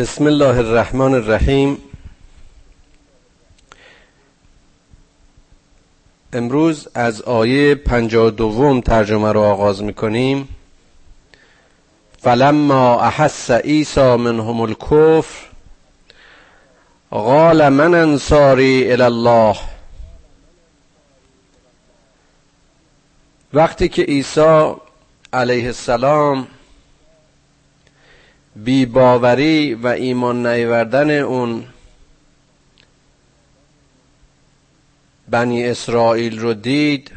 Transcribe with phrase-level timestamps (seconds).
[0.00, 1.78] بسم الله الرحمن الرحیم.
[6.32, 10.48] امروز از آیه پنجاه دوم ترجمه رو آغاز می‌کنیم.
[12.18, 15.46] فلما احس عیسی منهم الکفر
[17.10, 19.56] قال من انصاری الله.
[23.52, 24.74] وقتی که عیسی
[25.32, 26.46] علیه السلام
[28.64, 31.66] بی باوری و ایمان نیوردن اون
[35.28, 37.12] بنی اسرائیل رو دید.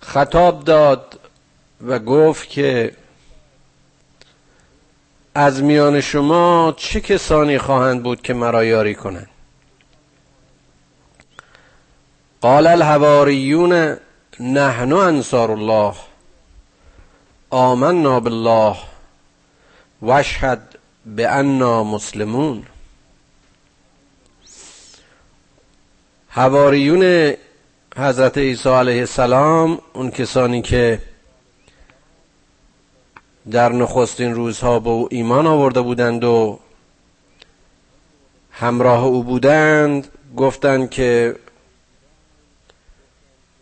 [0.00, 1.20] خطاب داد
[1.86, 2.96] و گفت که
[5.34, 9.30] از میان شما چه کسانی خواهند بود که مرا یاری کنند؟
[12.40, 13.96] قال الحواریون
[14.40, 15.94] نحن انصار الله.
[17.50, 18.76] آمنا بالله
[20.02, 22.66] واشهد بأننا مسلمون.
[26.28, 27.34] حواریون
[27.96, 31.02] حضرت عیسی علیه السلام اون کسانی که
[33.50, 36.58] در نخستین روزها به او ایمان آورده بودند و
[38.50, 41.36] همراه او بودند گفتند که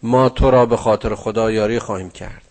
[0.03, 2.48] ما تو را به خاطر خدا یاری خواهیم کرد.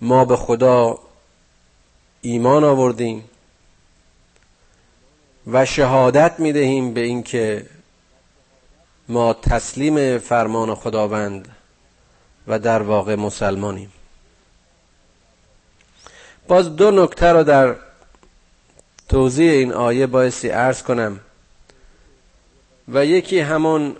[0.00, 0.98] ما به خدا
[2.20, 3.24] ایمان آوردیم
[5.46, 7.66] و شهادت می دهیم به اینکه
[9.08, 11.48] ما تسلیم فرمان خداوند
[12.46, 13.92] و در واقع مسلمانیم.
[16.48, 17.76] باز دو نکته رو در
[19.08, 21.20] توضیح این آیه بایستی عرض کنم
[22.88, 23.96] و یکی همون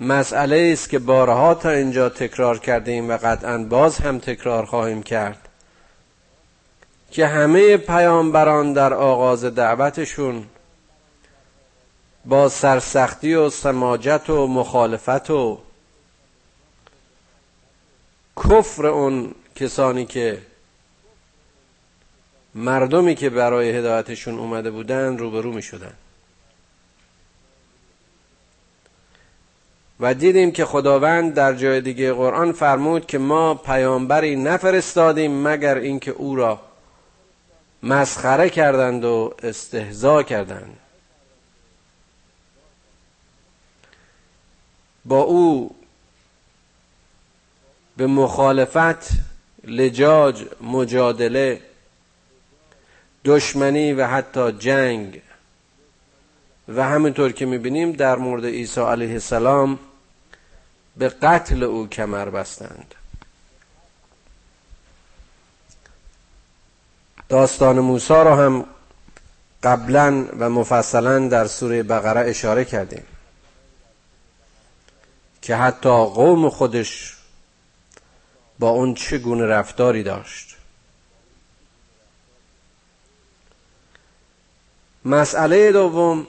[0.00, 5.48] مسئله است که بارها تا اینجا تکرار کردیم و قطعا باز هم تکرار خواهیم کرد
[7.10, 10.46] که همه پیامبران در آغاز دعوتشون
[12.24, 15.58] با سرسختی و سماجت و مخالفت و
[18.36, 20.42] کفر اون کسانی که
[22.54, 25.92] مردمی که برای هدایتشون اومده بودن روبرو می شدن
[30.00, 36.10] و دیدیم که خداوند در جای دیگه قرآن فرمود که ما پیامبری نفرستادیم مگر اینکه
[36.10, 36.60] او را
[37.82, 40.76] مسخره کردند و استهزا کردند.
[45.04, 45.74] با او
[47.96, 49.10] به مخالفت
[49.64, 51.60] لجاج مجادله
[53.24, 55.20] دشمنی و حتی جنگ
[56.68, 59.78] و همینطور که می‌بینیم در مورد عیسی علیه السلام
[60.98, 62.94] به قتل او کمر بستند.
[67.28, 68.66] داستان موسی را هم
[69.62, 73.04] قبلا و مفصلا در سوره بقره اشاره کردیم
[75.42, 77.16] که حتی قوم خودش
[78.58, 80.56] با اون چگونه رفتاری داشت.
[85.04, 86.26] مسئله دوم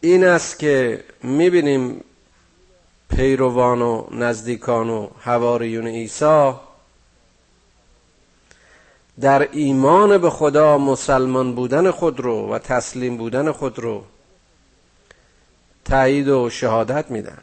[0.00, 2.04] این است که می‌بینیم
[3.08, 6.52] پیروان و نزدیکان و حواریون عیسی
[9.20, 14.04] در ایمان به خدا مسلمان بودن خود رو و تسلیم بودن خود رو
[15.84, 17.38] تایید و شهادت میدن.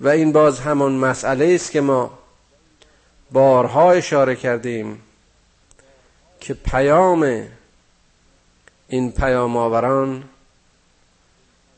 [0.00, 2.18] و این باز همون مسئله است که ما
[3.30, 5.02] بارها اشاره کردیم
[6.40, 7.46] که پیام
[8.88, 10.24] این پیام آوران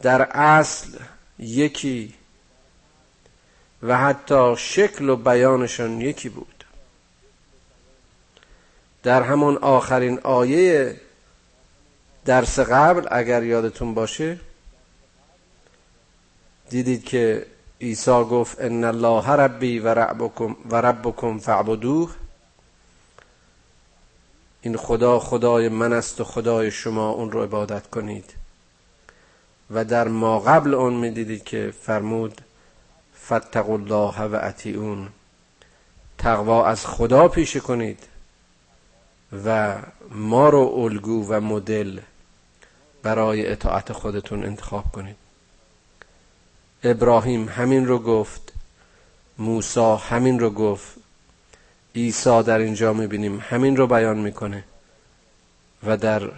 [0.03, 0.99] در اصل
[1.39, 2.15] یکی
[3.83, 6.65] و حتی شکل و بیانشان یکی بود.
[9.03, 11.01] در همون آخرین آیه
[12.25, 14.39] درس قبل اگر یادتون باشه
[16.71, 17.47] دیدید که
[17.81, 22.15] عیسی گفت ان الله ربی و ربکم و ربکم فعبدوه
[24.63, 28.38] این خدا خدای من است و خدای شما اون رو عبادت کنید.
[29.71, 32.41] و در ما قبل اون می‌دیدید که فرمود
[33.27, 35.09] فتقوا الله و اطیعون.
[36.19, 37.99] تقوا از خدا پیشه کنید
[39.45, 39.77] و
[40.11, 42.01] ما رو الگو و مدل
[43.03, 45.17] برای اطاعت خودتون انتخاب کنید.
[46.85, 48.53] ابراهیم همین رو گفت
[49.39, 50.97] موسی همین رو گفت
[51.95, 54.65] عیسی در اینجا می‌بینیم همین رو بیان می‌کنه
[55.87, 56.31] و در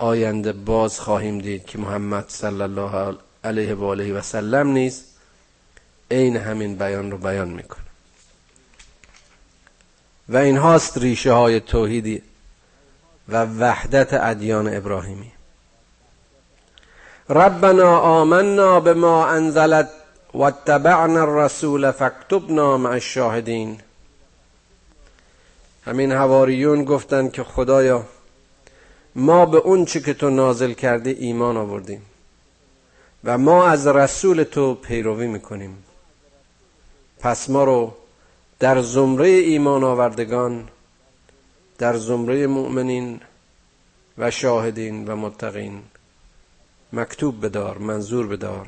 [0.00, 5.04] آینده باز خواهیم دید که محمد صلی الله علیه و آله و سلم نیز
[6.10, 7.84] عین همین بیان رو بیان می‌کنه.
[10.28, 12.22] و این هاست ریشه های توحیدی
[13.28, 15.32] و وحدت ادیان ابراهیمی.
[17.28, 19.90] ربنا آمنا به ما انزلت
[20.34, 23.80] و اتبعنا الرسول فاکتبنا مع الشاهدین.
[25.86, 28.06] همین هواریون گفتند که خدایا
[29.14, 32.02] ما به اون چی که تو نازل کرده ایمان آوردیم.
[33.24, 35.84] و ما از رسول تو پیروی می‌کنیم.
[37.20, 37.94] پس ما رو
[38.58, 40.68] در زمره ایمان آوردگان
[41.78, 43.20] در زمره مؤمنین
[44.18, 45.82] و شاهدین و متقین
[46.92, 48.66] مکتوب بدار منظور بدار.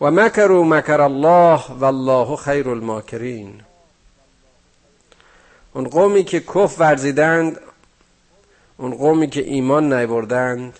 [0.00, 3.60] و مکروا مکر الله و الله خیر الماکرین.
[5.72, 7.60] اون قومی که کف ورزیدند
[8.82, 10.78] اون قومی که ایمان نیوردند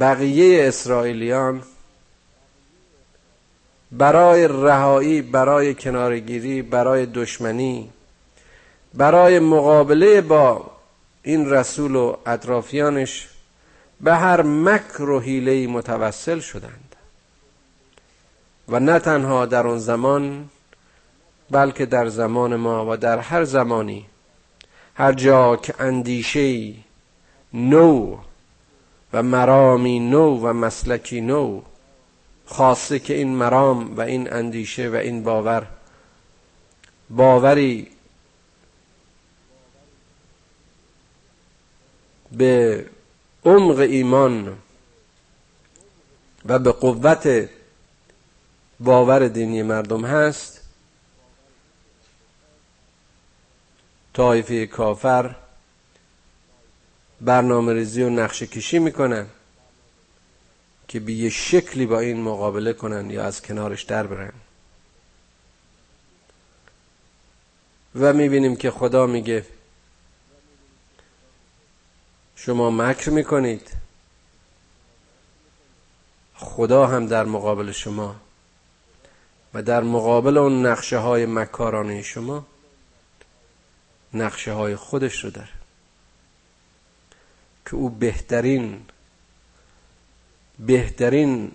[0.00, 1.62] بقیه اسرائیلیان
[3.92, 7.90] برای رهایی برای کنارگیری برای دشمنی
[8.94, 10.70] برای مقابله با
[11.22, 13.28] این رسول و اطرافیانش
[14.00, 16.96] به هر مکر و حیله متوسل شدند.
[18.68, 20.48] و نه تنها در آن زمان
[21.50, 24.06] بلکه در زمان ما و در هر زمانی
[24.98, 26.74] هر جا که اندیشه
[27.54, 28.16] نو
[29.12, 31.62] و مرامی نو و مسلکی نو
[32.46, 35.66] خاصه که این مرام و این اندیشه و این باور
[37.10, 37.90] باوری
[42.32, 42.86] به
[43.44, 44.58] عمق ایمان
[46.46, 47.48] و به قوت
[48.80, 50.57] باور دینی مردم هست
[54.18, 55.34] طایفه کافر
[57.20, 59.26] برنامه ریزی و نقشه کشی می‌کنن
[60.88, 64.32] که به یه شکلی با این مقابله کنن یا از کنارش در برن.
[67.94, 69.46] و می‌بینیم که خدا میگه
[72.36, 73.70] شما مکر می‌کنید.
[76.34, 78.16] خدا هم در مقابل شما
[79.54, 82.46] و در مقابل اون نقشه های مکارانه شما
[84.14, 85.48] نقشه های خودش رو داره.
[87.66, 88.86] که او بهترین
[90.58, 91.52] بهترین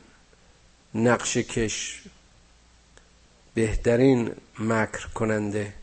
[0.95, 2.03] نقش کش
[3.53, 5.73] بهترین مکر کننده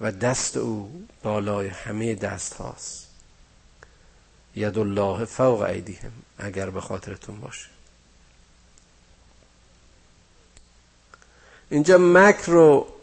[0.00, 3.10] و دست او بالای همه دست هاست.
[4.56, 7.68] ید الله فوق ایدیهم اگر به خاطرتون باشه.
[11.70, 12.93] اینجا مکر رو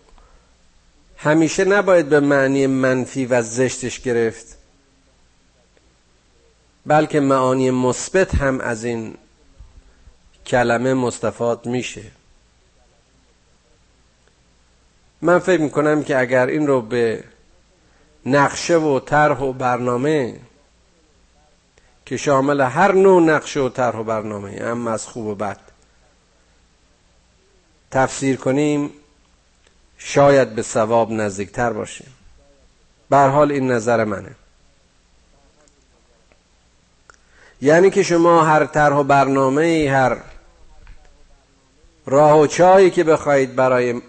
[1.23, 4.57] همیشه نباید به معنی منفی و زشتش گرفت
[6.85, 9.17] بلکه معانی مثبت هم از این
[10.45, 12.03] کلمه مستفاد میشه.
[15.21, 17.23] من فکر می‌کنم که اگر این رو به
[18.25, 20.39] نقشه و طرح و برنامه
[22.05, 25.59] که شامل هر نوع نقشه و طرح و برنامه هم از خوب و بد
[27.91, 28.89] تفسیر کنیم
[30.03, 32.13] شاید به ثواب نزدیکتر باشیم.
[33.09, 34.35] به حال این نظر منه.
[37.61, 40.17] یعنی که شما هر طرح و برنامه هر
[42.05, 44.01] راه و چایی که بخواهید برای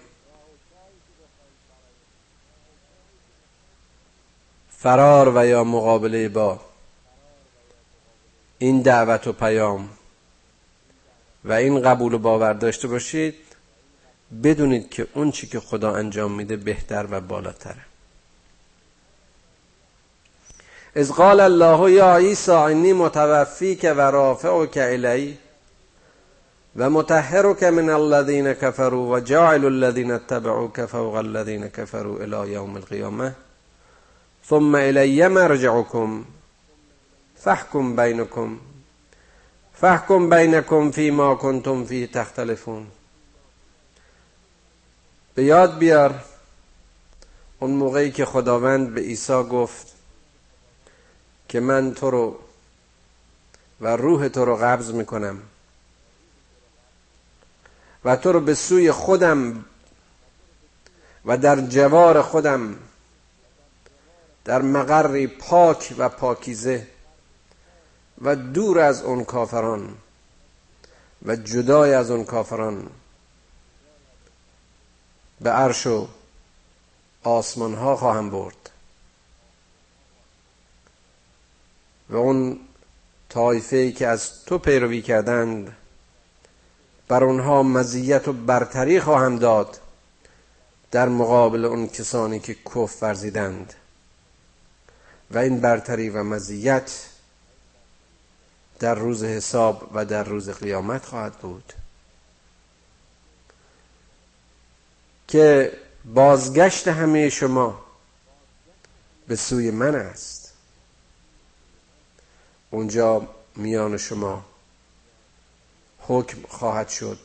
[4.71, 6.61] فرار و یا مقابله با
[8.59, 9.89] این دعوت و پیام
[11.45, 13.52] و این قبول و باور داشته باشید
[14.45, 17.93] بدونید که اون چی که خدا انجام میده بهتر و بالاتره.
[20.97, 25.39] از قال الله یا عیسی انی متوفیک و رافعک الی
[26.77, 33.35] و متحرک من الذین کفروا و جاعل الذین اتبعوک فوق الذین کفروا الى یوم القیامه
[34.49, 36.25] ثم الی مرجعکم
[37.37, 38.59] فحکم بینکم
[39.75, 42.87] فحکم بینکم فی ما کنتم فی تختلفون.
[45.35, 46.25] به یاد بیار
[47.59, 49.87] اون موقعی که خداوند به عیسی گفت
[51.49, 52.39] که من تو رو
[53.81, 55.43] و روح تو رو قبض می‌کنم
[58.05, 59.65] و تو رو به سوی خودم
[61.25, 62.77] و در جوار خودم
[64.45, 66.87] در مقری پاک و پاکیزه
[68.23, 69.95] و دور از اون کافران
[71.27, 72.91] و جدای از اون کافران
[75.43, 76.09] به عرش و
[77.23, 78.71] آسمان ها خواهم برد.
[82.09, 82.61] و اون
[83.29, 85.77] طایفه ای که از تو پیروی کردند
[87.09, 89.81] بر اونها مزیت و برتری خواهم داد
[90.91, 93.75] در مقابل اون کسانی که کف ورزیدند.
[95.31, 97.07] و این برتری و مزیت
[98.79, 101.73] در روز حساب و در روز قیامت خواهد بود.
[105.33, 105.73] که
[106.05, 107.85] بازگشت همه شما
[109.29, 110.53] به سوی من است.
[112.71, 114.45] اونجا میان شما
[115.99, 117.19] حکم خواهد شد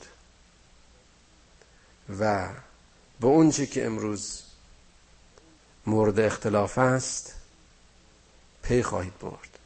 [2.20, 2.50] و
[3.20, 4.44] به اونچه که امروز
[5.86, 7.34] مورد اختلاف است
[8.64, 9.60] پی خواهید برد.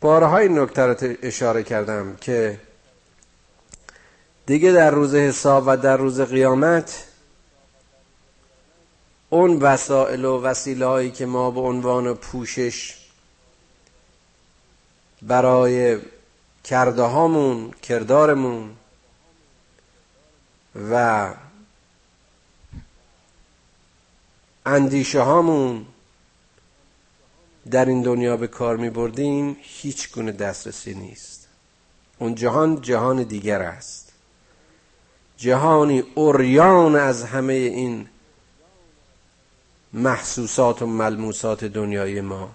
[0.00, 2.60] بارها این نکته اشاره کردم که
[4.48, 7.04] دیگه در روز حساب و در روز قیامت
[9.30, 12.96] اون وسائل و وسیله هایی که ما به عنوان پوشش
[15.22, 15.98] برای
[16.64, 18.76] کرده هامون کردارمون
[20.90, 21.34] و
[24.66, 25.86] اندیشه هامون
[27.70, 31.48] در این دنیا به کار می بردیم هیچ گونه دسترسی نیست.
[32.18, 34.07] اون جهان جهان دیگر است.
[35.38, 38.08] جهانی اوریان از همه این
[39.92, 42.54] محسوسات و ملموسات دنیای ما.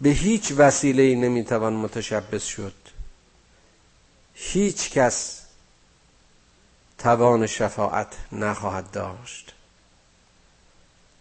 [0.00, 2.74] به هیچ وسیله نمی‌توان متشبس شد.
[4.34, 5.42] هیچ کس
[6.98, 9.54] توان شفاعت نخواهد داشت.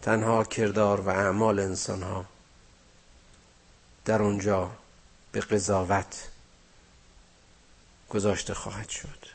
[0.01, 2.25] تنها کردار و اعمال انسان ها
[4.05, 4.71] در اونجا
[5.33, 6.27] به قضاوت
[8.09, 9.33] گذاشته خواهد شد.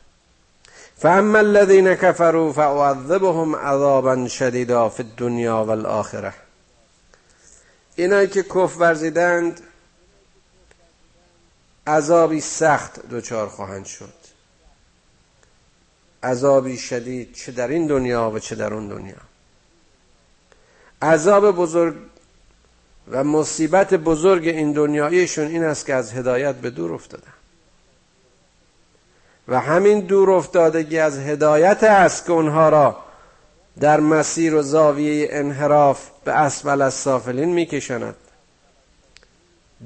[0.97, 6.33] فاما الذين كفروا فاعذبهم عذابا شديدا في الدنيا والآخره
[7.95, 9.61] اینایی که کف ورزیدند
[11.87, 14.13] عذابی سخت دچار خواهند شد.
[16.23, 19.15] عذابی شدید چه در این دنیا و چه در اون دنیا.
[21.01, 21.95] عذاب بزرگ
[23.11, 27.33] و مصیبت بزرگ این دنیایشون این است که از هدایت به دور افتادن.
[29.47, 32.97] و همین دور افتادگی از هدایت است که اونها را
[33.79, 38.15] در مسیر و زاویه انحراف به اسفل از سافلین میکشاند.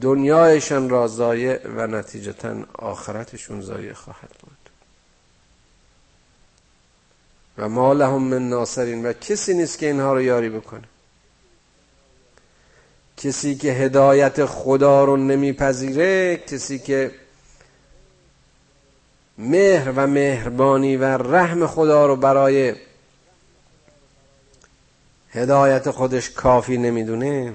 [0.01, 4.57] دنیایشان را ضایع و نتیجتا آخرتشون ضایع خواهد بود.
[7.57, 10.92] و ما لهم من ناصرین و کسی نیست که اینها رو یاری بکنه.
[13.17, 17.12] کسی که هدایت خدا رو نمیپذیره کسی که
[19.38, 22.75] مهر و مهربانی و رحم خدا رو برای
[25.29, 27.53] هدایت خودش کافی نمی‌دونه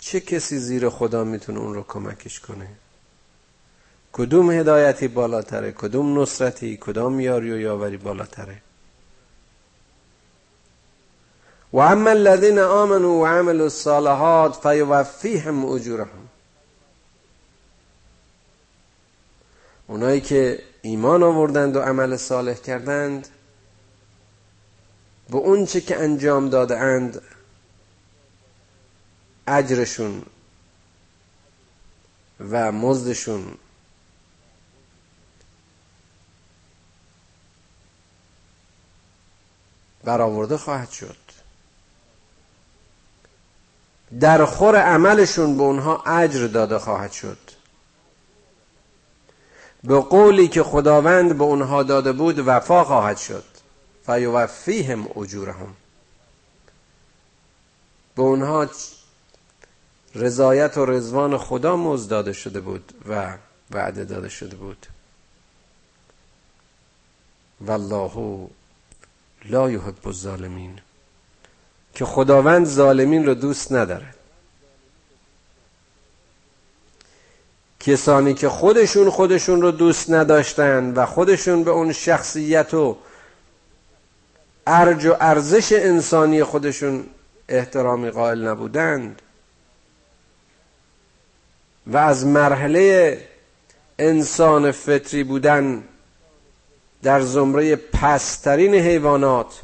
[0.00, 2.68] چه کسی زیر خدا می‌تونه اون رو کمکش کنه؟
[4.12, 8.62] کدوم هدایتی بالاتره؟ کدوم نصرتی؟ کدام یاری و یاوری بالاتره؟
[11.74, 16.28] و اما الذين آمنوا وعملوا الصالحات فیوفیهم اجورهم
[19.86, 23.28] اونایی که ایمان آوردند و عمل صالح کردند
[25.30, 27.22] به اون چه که انجام داده اند
[29.46, 30.22] اجرشون
[32.50, 33.54] و مزدشون
[40.04, 41.23] برآورده خواهد شد.
[44.20, 47.38] در خور عملشون به اونها اجر داده خواهد شد.
[49.84, 53.44] به قولی که خداوند به اونها داده بود وفا خواهد شد.
[54.06, 55.74] فیوفیهم اجورهم.
[58.16, 58.66] به اونها
[60.14, 63.36] رضایت و رضوان خدا مزد داده شده بود و
[63.70, 64.86] وعده داده شده بود.
[67.60, 68.48] والله
[69.44, 70.80] لا یحب الظالمین.
[71.94, 74.06] که خداوند ظالمین رو دوست نداره.
[77.80, 82.96] کسانی که خودشون خودشون رو دوست نداشتن و خودشون به اون شخصیت و
[84.66, 87.06] ارج و ارزش انسانی خودشون
[87.48, 89.22] احترامی قائل نبودند
[91.86, 93.18] و از مرحله
[93.98, 95.84] انسان فطری بودن
[97.02, 99.60] در زمره پسترین حیوانات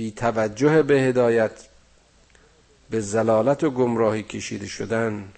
[0.00, 1.50] بی توجه به هدایت
[2.90, 5.32] به زلالت و گمراهی کشیده شدن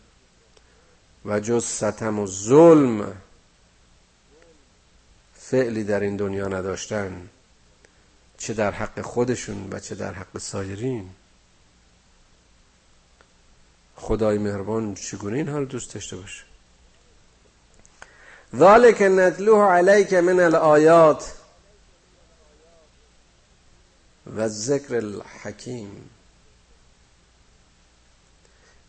[1.24, 3.12] و جز ستم و ظلم
[5.34, 7.28] فعلی در این دنیا نداشتن
[8.38, 11.10] چه در حق خودشون و چه در حق سایرین.
[13.96, 16.44] خدای مهربان چگونه این حال دوست داشته باشه؟
[18.56, 21.41] ذالک نتلوه علیک من الآیات.
[24.26, 26.10] و ذکر الحکیم.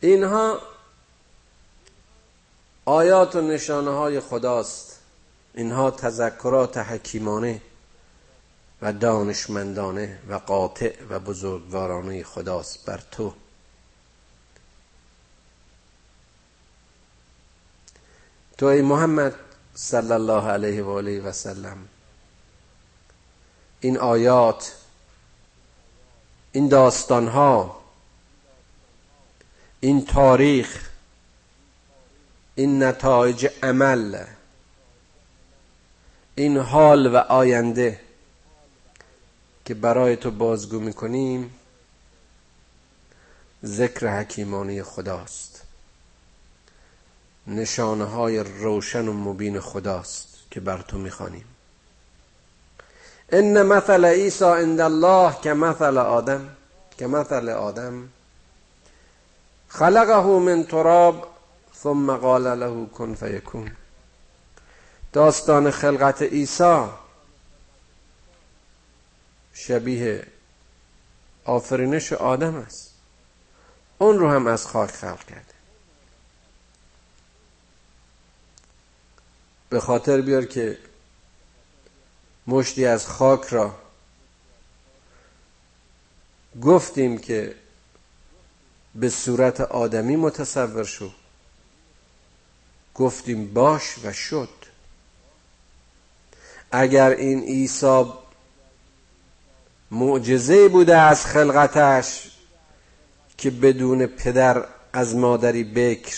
[0.01, 0.59] اینها
[2.85, 4.99] آیات و نشانه های خداست.
[5.53, 7.61] اینها تذکرات حکیمانه
[8.81, 13.33] و دانشمندانه و قاطع و بزرگوارانه خداست بر تو.
[18.57, 19.35] تو ای محمد
[19.73, 21.87] صلی الله علیه و آله و سلم
[23.79, 24.75] این آیات
[26.55, 27.81] این داستان ها
[29.79, 30.89] این تاریخ
[32.55, 34.25] این نتایج عمل
[36.35, 37.99] این حال و آینده
[39.65, 41.59] که برای تو بازگو می‌کنیم
[43.65, 45.61] ذکر حکیمانی خداست.
[47.47, 51.45] نشانه های روشن و مبین خداست که بر تو می‌خوانیم.
[53.33, 56.49] ان مثل عیسی عند الله که مثل آدم
[56.97, 58.09] که مثل آدم.
[59.67, 61.27] خلقه من تراب
[61.83, 63.71] ثم قال له کن فیکون
[65.13, 66.83] داستان خلقت عیسی
[69.53, 70.27] شبیه
[71.45, 72.93] آفرینش آدم است.
[73.97, 75.53] اون رو هم از خاک خلق کرده.
[79.69, 80.77] به خاطر بیار که
[82.47, 83.75] مشتی از خاک را
[86.61, 87.55] گفتیم که
[88.95, 91.11] به صورت آدمی متصور شو.
[92.95, 94.49] گفتیم باش و شد.
[96.71, 98.03] اگر این عیسی
[99.91, 102.31] معجزه بوده از خلقتش
[103.37, 106.17] که بدون پدر از مادری بکر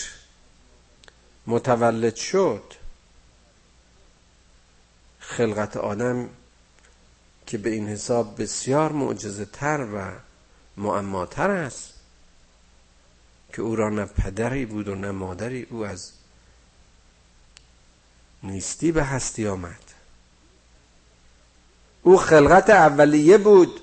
[1.46, 2.62] متولد شد
[5.28, 6.28] خلقت آدم
[7.46, 10.12] که به این حساب بسیار معجزه تر و
[10.76, 11.94] معماتر است
[13.52, 16.12] که او را نه پدری بود و نه مادری او از
[18.42, 19.80] نیستی به هستی آمد.
[22.02, 23.80] او خلقت اولیه بود.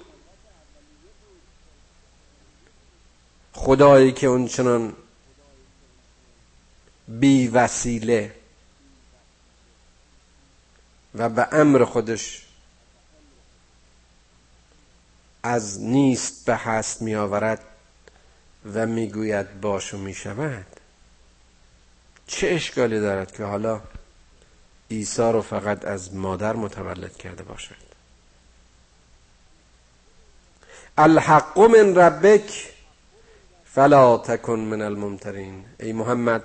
[3.54, 4.94] خدایی که اون چنان
[7.08, 8.36] بی وسیله
[11.16, 12.46] و به امر خودش
[15.44, 17.60] از نیست به هست می آورد
[18.74, 20.66] و می‌گوید باش و می شود.
[22.28, 23.82] چه اشکالی دارد که حالا
[24.92, 27.76] عیسی رو فقط از مادر متولد کرده باشد؟
[30.98, 32.74] الحق من ربک
[33.66, 35.66] فلا تکن من الممترین.
[35.80, 36.44] ای محمد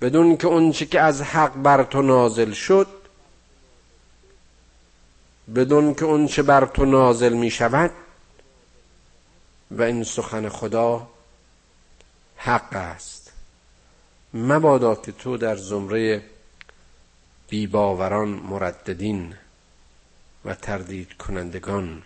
[0.00, 2.97] بدون که اون که از حق بر تو نازل شد
[5.54, 7.90] بدون که اون چه بر تو نازل می شود
[9.70, 11.08] و این سخن خدا
[12.36, 13.32] حق است.
[14.34, 16.22] مبادا که تو در زمره
[17.48, 19.34] بیباوران مرددین
[20.44, 22.02] و تردید کنندگان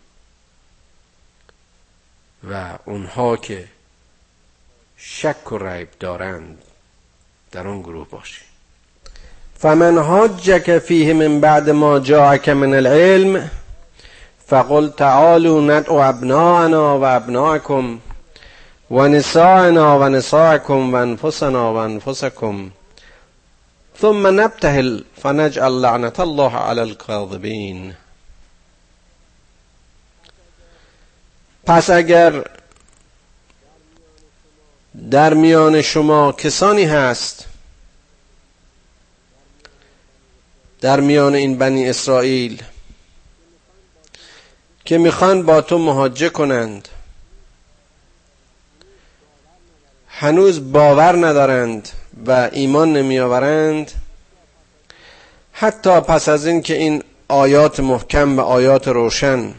[2.50, 3.68] و اونها که
[4.96, 6.62] شک و ریب دارند
[7.50, 8.51] در آن گروه باشی.
[9.62, 13.48] فمن حاجك فيه من بعد ما جاءك من العلم
[14.46, 17.98] فقل تعالوا ندعو ابناءنا وابناءكم
[18.90, 22.70] ونساءنا ونساءكم وانفسنا وانفسكم
[24.00, 27.94] ثم نبتهل فنجعل لعنة الله على الكاذبين
[31.66, 32.44] پس اگر
[35.10, 37.51] در میان شما کسانی هست
[40.82, 42.62] در میان این بنی اسرائیل
[44.84, 46.88] که می‌خوان با تو مهاجه کنند.
[50.08, 51.88] هنوز باور ندارند
[52.26, 53.92] و ایمان نمیآورند.
[55.52, 59.54] حتی پس از این که این آیات محکم و آیات روشن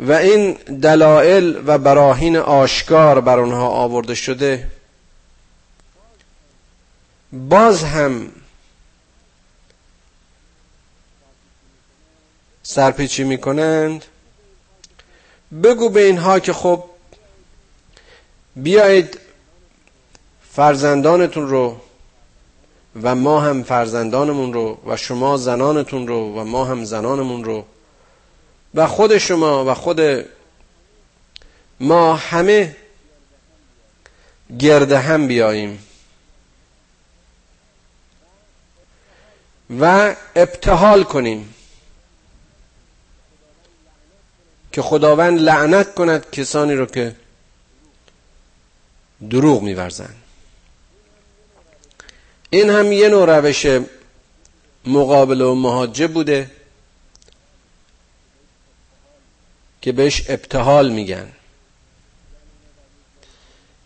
[0.00, 4.68] و این دلائل و براهین آشکار بر آنها آورده شده
[7.32, 8.28] باز هم
[12.72, 14.04] سرپیچی می‌کنند.
[15.62, 16.84] بگو به اینها که خب
[18.56, 19.18] بیایید
[20.50, 21.76] فرزندانتون رو
[23.02, 27.64] و ما هم فرزندانمون رو و شما زنانتون رو و ما هم زنانمون رو
[28.74, 30.00] و خود شما و خود
[31.80, 32.76] ما همه
[34.58, 35.86] گرده هم بیاییم.
[39.80, 41.54] و ابتحال کنیم.
[44.72, 47.16] که خداوند لعنت کند کسانی رو که
[49.30, 50.16] دروغ میورزند
[52.50, 53.66] این هم یه نوع روش
[54.84, 56.50] مقابل و مهاجه بوده
[59.80, 61.32] که بهش ابتحال میگن.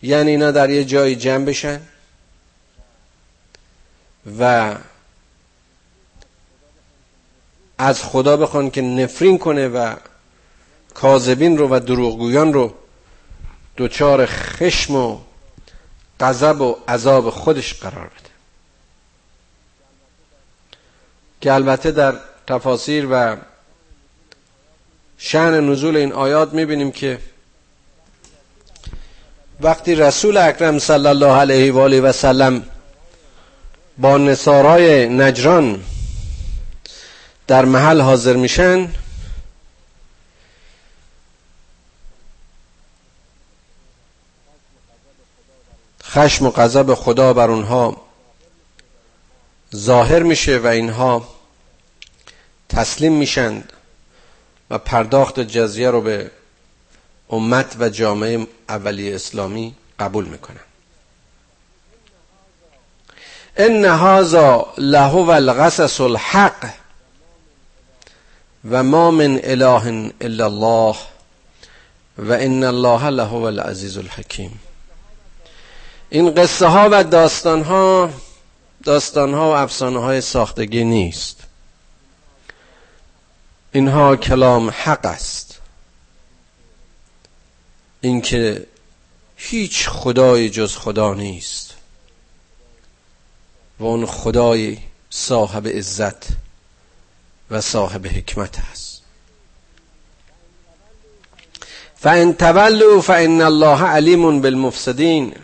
[0.01, 1.81] یعنی اینا در یه جایی جمع بشن
[4.39, 4.75] و
[7.77, 9.95] از خدا بخوان که نفرین کنه و
[11.01, 12.73] کاذبین رو و دروغگویان رو
[13.75, 15.17] دوچار خشم و
[16.19, 18.29] غضب و عذاب خودش قرار بده.
[21.41, 22.15] که البته در
[22.47, 23.37] تفاسیر و
[25.17, 27.19] شعن نزول این آیات می‌بینیم که
[29.61, 32.63] وقتی رسول اکرم صلی الله علیه و آله و سلم
[33.97, 35.83] با نصارای نجران
[37.47, 38.89] در محل حاضر میشن
[46.17, 47.97] خشم و غضب خدا بر اونها
[49.75, 51.27] ظاهر میشه و اینها
[52.69, 53.73] تسلیم میشند
[54.69, 56.31] و پرداخت جزیه رو به
[57.29, 60.59] امت و جامعه اولی اسلامی قبول می‌کنن
[63.57, 66.69] ان هذا لهو القصص الحق
[68.69, 70.95] و ما من اله الا الله
[72.17, 74.59] و ان الله لهو العزیز الحکیم.
[76.09, 78.09] این قصه ها و داستان ها
[78.83, 81.43] داستان ها و افسانه های ساختگی نیست.
[83.71, 85.59] اینها کلام حق است.
[88.01, 88.65] اینکه
[89.35, 91.73] هیچ خدای جز خدا نیست
[93.79, 94.77] و اون خدای
[95.09, 96.27] صاحب عزت
[97.51, 99.01] و صاحب حکمت است.
[101.95, 105.35] فان تولوا فان الله علیم بالمفسدین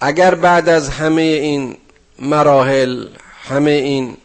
[0.00, 1.76] اگر بعد از همه این
[2.18, 3.06] مراحل
[3.48, 4.16] همه این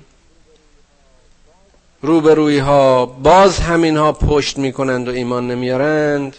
[2.01, 6.35] روبروی ها باز همین ها پشت می‌کنند و ایمان نمیارند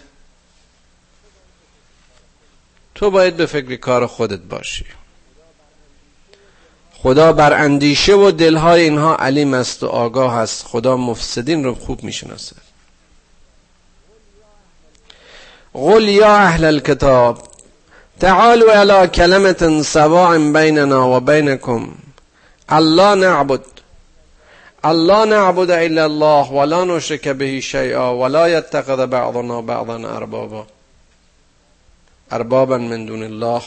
[2.94, 4.84] تو باید به فکر کار خودت باشی.
[6.92, 10.64] خدا بر اندیشه و دلهای اینها علیم است و آگاه است.
[10.66, 12.56] خدا مفسدین رو خوب می‌شناسه
[15.72, 17.55] قل یا اهل الكتاب
[18.20, 21.94] تعالوا الى كلمة سواء بيننا وبينكم.
[22.72, 23.60] الله نعبد.
[24.84, 30.66] الله نعبد الا الله ولا نشرك به شيئا ولا يتخذ بعضنا بعضا اربابا
[32.32, 33.62] اربابا من دون الله.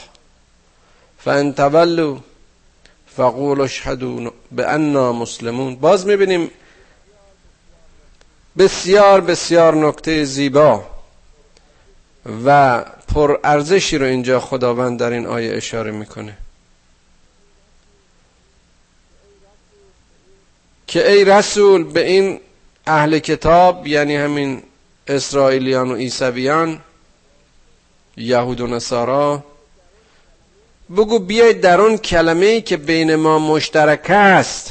[1.26, 2.18] فان تولوا
[3.18, 5.76] فقولوا اشهدوا باننا مسلمون.
[5.76, 6.52] باز می‌بینیم
[8.58, 10.99] بسیار بسیار نکته زیبا.
[12.46, 12.82] و
[13.14, 16.38] پر ارزشی رو اینجا خداوند در این آیه اشاره می‌کنه.
[20.88, 22.40] که ای رسول به این
[22.88, 24.64] اهل کتاب یعنی همین
[25.08, 26.80] اسرائیلیان و عیسویان
[28.18, 29.44] یهود و نصارا
[30.92, 34.70] بگو بیاید در اون کلمه ای که بین ما مشترک است.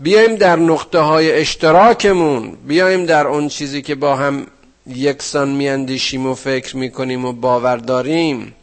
[0.00, 4.46] بیایم در نقطه های اشتراکمون بیایم در اون چیزی که با هم
[4.86, 8.54] یکسان میاندیشیم و فکر می‌کنیم و باور داریم.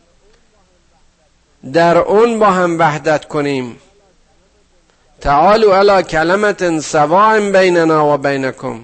[1.73, 3.77] در اون با هم وحدت کنیم.
[5.21, 8.79] تعالوا علی کلمت سواء بیننا و بینکم.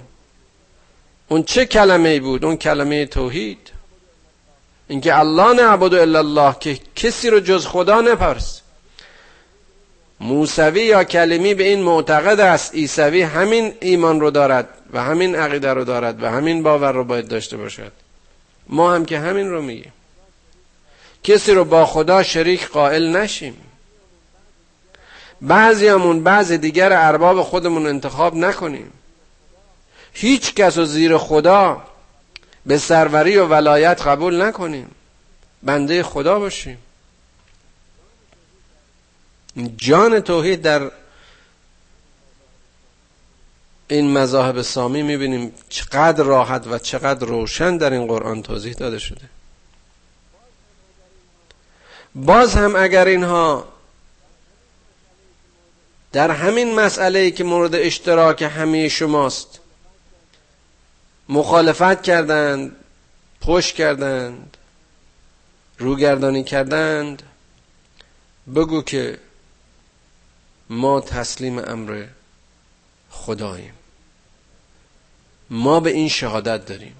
[1.30, 3.71] اون چه کلمه بود؟ اون کلمه توحید.
[4.88, 8.62] اینکه الله نعبد الا الله که کسی رو جز خدا نپرس.
[10.19, 15.73] موسوی یا کلمی به این معتقد است عیسوی همین ایمان رو دارد و همین عقیده
[15.73, 17.91] رو دارد و همین باور رو باید داشته باشد.
[18.69, 19.93] ما هم که همین رو میگیم.
[21.23, 23.58] کسی رو با خدا شریک قائل نشیم.
[25.41, 28.91] بعضیامون بعض دیگر ارباب خودمون انتخاب نکنیم.
[30.13, 31.82] هیچ کس و زیر خدا
[32.65, 34.91] به سروری و ولایت قبول نکنیم.
[35.63, 36.77] بنده خدا باشیم.
[39.77, 40.91] جان توحید در
[43.88, 49.21] این مذاهب سامی می‌بینیم چقدر راحت و چقدر روشن در این قرآن توضیح داده شده.
[52.15, 53.67] باز هم اگر اینها
[56.12, 59.59] در همین مسئله که مورد اشتراک همه شماست
[61.29, 62.75] مخالفت کردند
[63.41, 64.57] پشت کردند
[65.77, 67.23] روگردانی کردند
[68.55, 69.19] بگو که
[70.69, 72.05] ما تسلیم امر
[73.10, 73.73] خداییم.
[75.49, 76.95] ما به این شهادت داریم.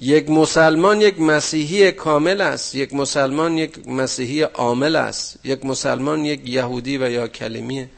[0.00, 6.48] یک مسلمان یک مسیحی کامل است یک مسلمان یک مسیحی عامل است یک مسلمان یک
[6.48, 7.88] یهودی و یا کلمی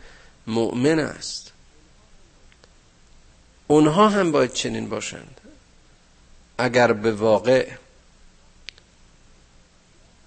[0.47, 1.53] مؤمن است.
[3.66, 5.40] اونها هم باید چنین باشند.
[6.59, 7.68] اگر به واقع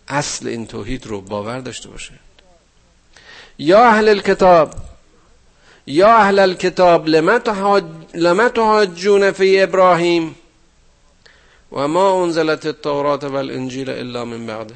[0.08, 2.20] اصل این توحید رو باور داشته باشند.
[3.60, 4.74] یا اهل الكتاب
[5.88, 7.08] یا اهل الكتاب
[8.14, 10.36] لما تحاجون فی ابراهیم؟
[11.72, 14.76] و ما انزلت التورات و الانجیل الا من بعده.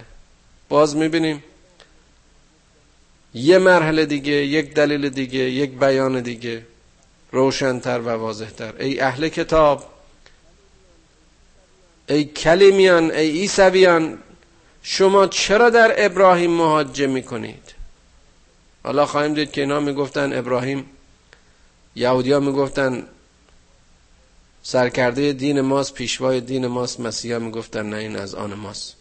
[0.69, 1.43] باز می‌بینیم
[3.33, 6.65] یه مرحله دیگه یک دلیل دیگه یک بیان دیگه
[7.31, 8.73] روشنتر و واضحتر.
[8.79, 9.85] ای اهل کتاب
[12.09, 14.17] ای کلیمیان ای ایسویان
[14.83, 17.80] شما چرا در ابراهیم مهاجه می‌کنید؟
[18.83, 20.85] حالا خواهیم دید که اینا می‌گفتن ابراهیم
[21.95, 23.07] یهودی ها می‌گفتن
[24.63, 28.95] سرکرده دین ماست پیشوای دین ماست مسیحا می‌گفتن نه این از آن ماست.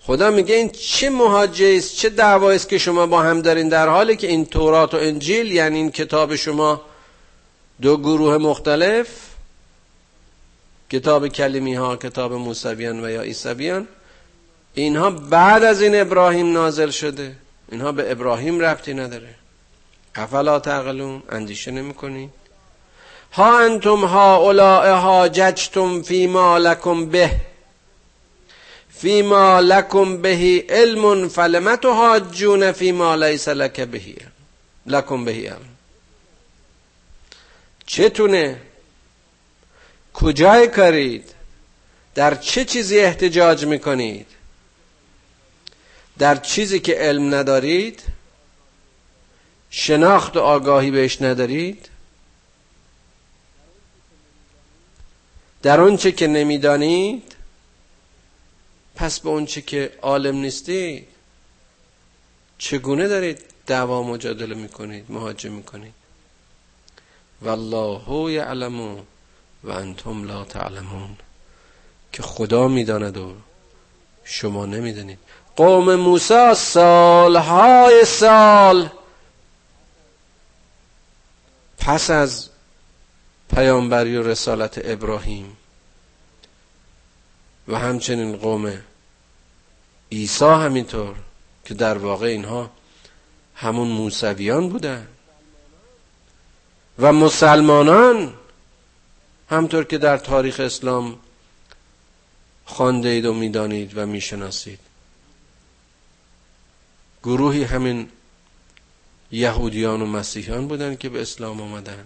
[0.00, 3.88] خدا میگه این چه مهاجه است چه دعوایی است که شما با هم دارین در
[3.88, 6.80] حالی که این تورات و انجیل یعنی این کتاب شما
[7.82, 9.08] دو گروه مختلف
[10.90, 13.88] کتاب کلمی ها کتاب موسویان و یا عیسویان
[14.74, 17.36] اینها بعد از این ابراهیم نازل شده.
[17.68, 19.34] اینها به ابراهیم ربطی نداره.
[20.14, 21.94] افلا تعقلون؟ اندیشه نمی
[23.32, 27.30] ها انتم ها حاججتم فی ما لکم به.
[28.90, 34.16] فی ما لکم بهی علم فلم تحاجون فی ما لیس لک بهی
[34.86, 35.76] لکم بهی علم.
[37.86, 38.60] چتونه؟
[40.14, 41.34] کجای کارید؟
[42.14, 44.26] در چه چیزی احتجاج می‌کنید؟
[46.18, 48.02] در چیزی که علم ندارید
[49.70, 51.88] شناخت و آگاهی بهش ندارید
[55.62, 57.36] در آنچه که نمی‌دانید
[58.94, 61.08] پس به اونچه که عالم نیستید
[62.58, 65.94] چگونه دارید دعوا مجادله می‌کنید مهاجم می‌کنید؟
[67.42, 68.80] والله یعلم
[69.64, 71.16] و انتم لا تعلمون.
[72.12, 73.34] که خدا می‌داند و
[74.24, 75.18] شما نمی‌دانید.
[75.58, 78.88] قوم موسی سالهای سال.
[81.78, 82.48] پس از
[83.54, 85.56] پیامبری و رسالت ابراهیم
[87.68, 88.72] و همچنین قوم
[90.12, 91.14] عیسی همینطور
[91.64, 92.70] که در واقع اینها
[93.54, 95.06] همون موسویان بودن
[96.98, 98.34] و مسلمانان
[99.50, 101.18] همطور که در تاریخ اسلام
[102.66, 104.87] خانده اید و می‌دانید و می‌شناسید.
[107.22, 108.08] گروهی همین
[109.32, 112.04] یهودیان و مسیحیان بودند که به اسلام آمدن.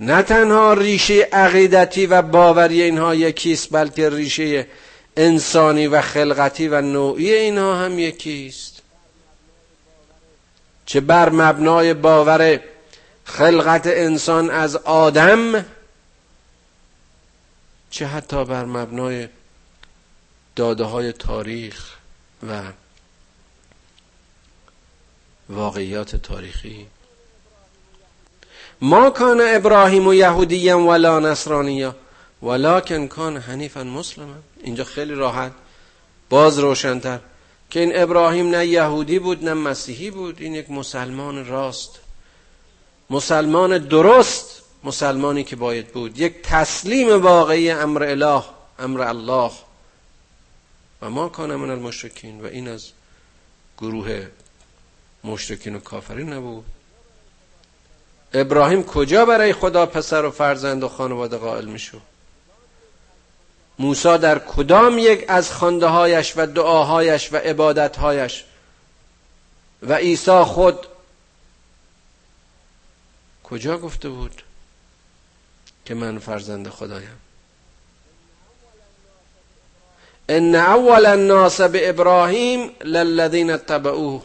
[0.00, 4.66] نه تنها ریشه عقیدتی و باوری اینها یکیست بلکه ریشه
[5.16, 8.82] انسانی و خلقتی و نوعی اینها هم یکیست.
[10.86, 12.60] چه بر مبنای باور
[13.24, 15.64] خلقت انسان از آدم
[17.90, 19.28] چه حتی بر مبنای
[20.56, 21.95] داده های تاریخ.
[22.42, 22.62] و
[25.48, 26.86] واقعیات تاریخی.
[28.80, 31.96] ما کان ابراهیم و یهودی ولا نصرانیا
[32.42, 34.34] ولکن کان حنیفا مسلما.
[34.62, 35.52] اینجا خیلی راحت
[36.30, 37.18] باز روشنتر.
[37.70, 42.00] که این ابراهیم نه یهودی بود نه مسیحی بود این یک مسلمان راست.
[43.10, 46.18] مسلمان درست مسلمانی که باید بود.
[46.18, 48.42] یک تسلیم واقعی امر اله
[48.78, 49.50] امر الله.
[51.06, 52.88] و ما کان من المشرکین و این از
[53.78, 54.28] گروه
[55.24, 56.64] مشرکین و کافرین نبود.
[58.32, 62.00] ابراهیم کجا برای خدا پسر و فرزند و خانواده قائل میشو
[63.78, 68.44] موسی در کدام یک از خانده هایش و دعاهایش و عبادتهایش
[69.82, 70.86] و عیسی خود
[73.44, 74.42] کجا گفته بود
[75.84, 77.25] که من فرزند خدایم؟
[80.28, 84.22] ان اول الناس به ابراهیم للذین اتبعوه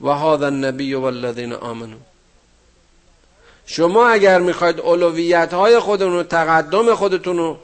[0.00, 1.98] و هذا النبی والذین آمنوا.
[3.66, 7.56] شما اگر می‌خواید اولویت های خودتون و تقدم خودتون رو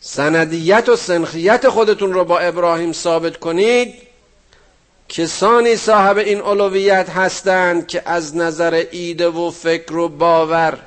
[0.00, 3.94] سندیت و سنخیت خودتون رو با ابراهیم ثابت کنید
[5.08, 10.78] کسانی صاحب این علویت هستند که از نظر ایده و فکر و باور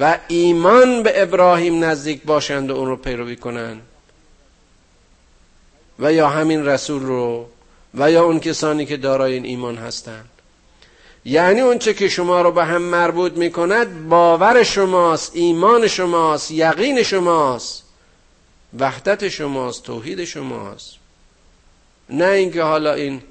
[0.00, 3.82] و ایمان به ابراهیم نزدیک باشند و اون رو پیروی کنند.
[6.02, 7.48] و یا همین رسول رو
[7.94, 10.28] و یا اون کسانی که دارای این ایمان هستند
[11.24, 17.02] یعنی اونچه که شما رو به هم مربوط می کند باور شماست ایمان شماست یقین
[17.02, 17.82] شماست
[18.78, 20.94] وحدت شماست توحید شماست.
[22.10, 23.22] نه اینکه حالا این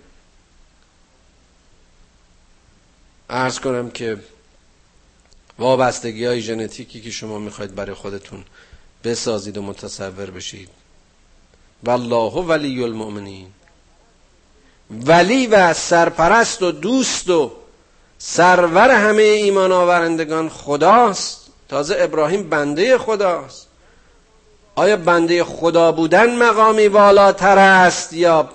[3.30, 4.18] ارز کنم که
[5.60, 8.44] وابستگی های ژنتیکی که شما می‌خواید برای خودتون
[9.04, 10.70] بسازید و متصور بشید.
[11.84, 13.48] والله ولی المؤمنین.
[15.06, 17.52] ولی و سرپرست و دوست و
[18.18, 21.46] سرور همه ایمان آورندگان خداست.
[21.70, 23.68] تازه ابراهیم بنده خداست.
[24.76, 28.50] آیا بنده خدا بودن مقامی بالاتر است یا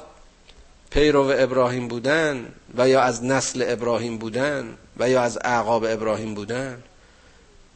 [0.90, 6.82] پیرو ابراهیم بودن و یا از نسل ابراهیم بودن و یا از اعقاب ابراهیم بودن؟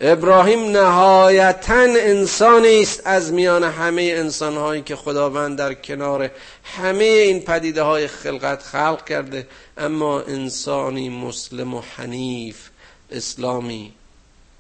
[0.00, 6.30] ابراهیم نهایتا انسانی است از میان همه انسانهایی که خداوند در کنار
[6.64, 9.46] همه این پدیده های خلقت خلق کرده.
[9.78, 12.68] اما انسانی مسلم و حنیف
[13.10, 13.92] اسلامی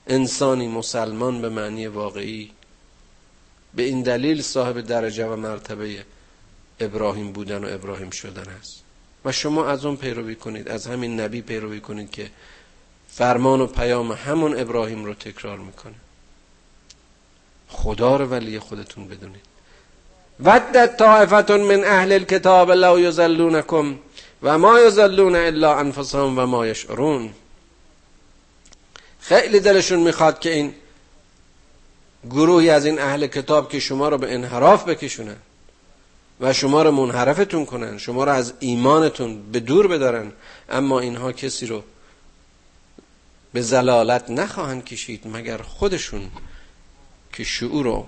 [0.06, 2.50] انسانی مسلمان به معنی واقعی.
[3.74, 6.04] به این دلیل صاحب درجه و مرتبه
[6.80, 8.82] ابراهیم بودن و ابراهیم شدن است.
[9.24, 12.30] و شما از اون پیروی کنید از همین نبی پیروی کنید که
[13.12, 15.94] فرمان و پیام همون ابراهیم رو تکرار می‌کنه.
[17.68, 19.50] خدا رو ولی خودتون بدونید.
[20.44, 23.98] ودت طائفتون من اهل الكتاب لو یزلونکم
[24.42, 27.30] و ما یزلون الا انفسهم و ما یشعرون.
[29.20, 30.74] خیلی دلشون می‌خواد که این
[32.30, 35.36] گروهی از این اهل کتاب که شما رو به انحراف بکشونن
[36.40, 40.32] و شما رو منحرفتون کنن شما رو از ایمانتون به دور بدارن
[40.68, 41.82] اما اینها کسی رو
[43.52, 46.30] به زلالت نخواهند کشید مگر خودشون
[47.32, 48.06] که شعور و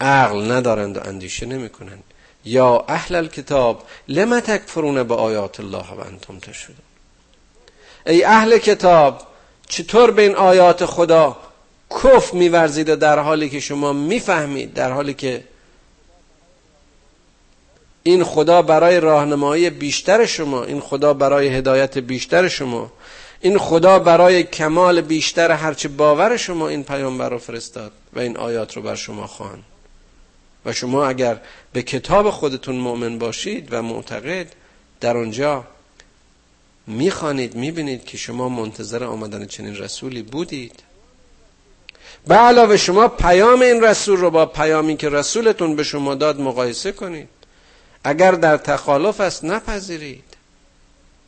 [0.00, 2.04] عقل ندارند و اندیشه نمی‌کنند.
[2.44, 6.76] یا اهل الکتاب لم تکفرون به آیات الله و انتم تشهدون؟
[8.06, 9.22] ای اهل کتاب
[9.68, 11.36] چطور به این آیات خدا
[11.90, 15.44] کف میورزید و در حالی که شما می‌فهمید در حالی که
[18.02, 22.92] این خدا برای راهنمایی بیشتر شما این خدا برای هدایت بیشتر شما
[23.44, 28.76] این خدا برای کمال بیشتر هرچه باور شما این پیامبر رو فرستاد و این آیات
[28.76, 29.62] رو بر شما خوان
[30.64, 31.40] و شما اگر
[31.72, 34.52] به کتاب خودتون مؤمن باشید و معتقد
[35.00, 35.64] در آنجا
[36.86, 40.82] می‌خوانید می‌بینید که شما منتظر آمدن چنین رسولی بودید.
[42.26, 46.92] به علاوه شما پیام این رسول رو با پیامی که رسولتون به شما داد مقایسه
[46.92, 47.28] کنید.
[48.04, 50.24] اگر در تخالف است نپذیرید.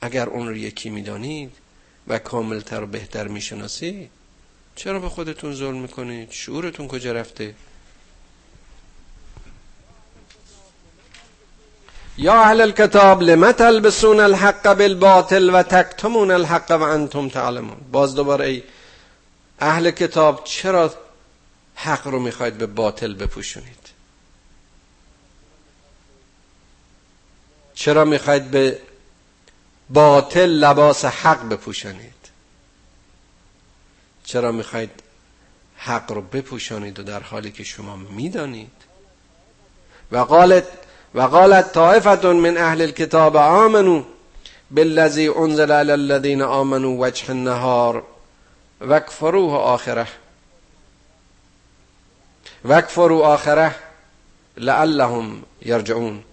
[0.00, 1.63] اگر اون رو یکی می‌دانید
[2.08, 4.10] و کاملتر و بهتر می‌شناسید
[4.76, 7.54] چرا به خودتون ظلم می‌کنید؟ شعورتون کجا رفته؟
[12.18, 17.76] یا اهل الكتاب لم تلبسون الحق بالباطل و تکتمون الحق و انتم تعلمون.
[17.92, 18.62] باز دوباره ای
[19.58, 20.94] اهل کتاب چرا
[21.74, 23.88] حق رو می‌خواید به باطل بپوشونید؟
[27.74, 28.78] چرا می‌خواید به
[29.90, 32.14] باطل لباس حق بپوشانید.
[34.24, 34.90] چرا می‌خواید
[35.76, 38.72] حق رو بپوشانید و در حالی که شما می‌دانید؟
[40.12, 40.64] و قالت
[41.14, 44.02] و قالت طائفه من اهل الكتاب آمنوا
[44.70, 48.02] بالذي انزل على الذين آمنوا وجه النهار
[48.80, 50.06] وکفروه آخره.
[52.64, 53.74] وکفروا آخره
[54.56, 56.24] لعلهم یرجعون.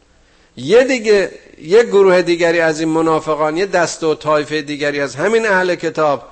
[0.56, 5.46] یه دیگه یه گروه دیگری از این منافقان یه دست و طایفه دیگری از همین
[5.48, 6.28] اهل کتاب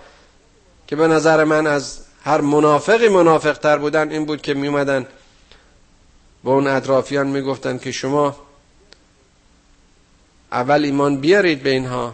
[0.88, 5.08] که به نظر من از هر منافقی منافق تر بودن این بود که می اومدن
[6.44, 8.36] اون اطرافیان می‌گفتن که شما
[10.52, 12.14] اول ایمان بیارید به اینها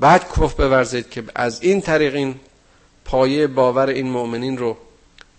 [0.00, 2.34] بعد کف بورزید که از این طریق این
[3.04, 4.76] پایه باور این مؤمنین رو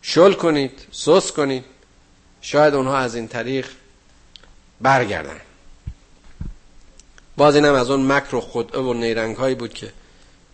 [0.01, 1.64] شل کنید سوس کنید
[2.41, 3.68] شاید اونها از این طریق
[4.84, 5.40] برگردن.
[7.38, 9.90] باز اینم از اون مکر و خدعه و نیرنگ هایی بود که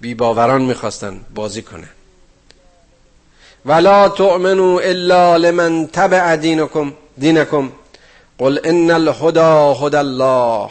[0.02, 1.90] بی باوران می‌خواستن بازی کنن.
[3.66, 7.72] ولا تؤمنوا الا لمن تبع دینکم دینکم
[8.38, 10.70] قل ان الهدى هدى الله.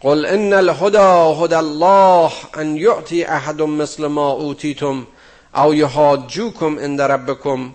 [0.00, 5.04] قل ان الهدى هدى الله ان يعطي احد مثل ما اوتيتم
[5.56, 7.72] او يحاجوكم عند ربكم.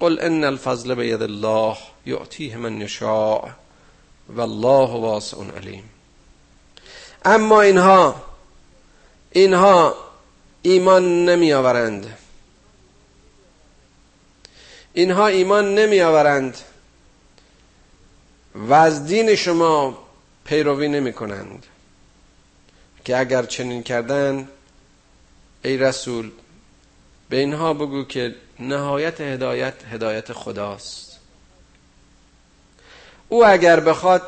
[0.00, 1.76] قل ان الفضل بید الله.
[2.08, 3.48] یعطیه من یشاء
[4.28, 5.84] والله واسع علیم
[7.24, 8.22] اما اینها
[9.30, 9.94] اینها
[10.62, 12.18] ایمان نمی آورند
[14.92, 16.58] اینها ایمان نمی آورند
[18.54, 19.98] و از دین شما
[20.44, 21.66] پیروی نمی کنند
[23.04, 24.48] که اگر چنین کردن
[25.64, 26.30] ای رسول
[27.28, 31.07] به اینها بگو که نهایت هدایت هدایت خداست.
[33.28, 34.22] او اگر بخواد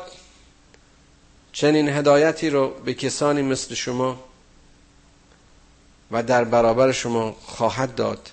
[1.51, 4.23] چنین هدایتی رو به کسانی مثل شما
[6.11, 8.31] و در برابر شما خواهد داد